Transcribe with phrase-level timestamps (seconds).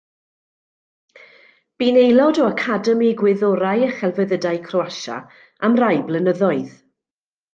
[1.81, 5.19] Bu'n aelod o Academi Gwyddorau a Chelfyddydau Croasia
[5.69, 6.75] am rai blynyddoedd.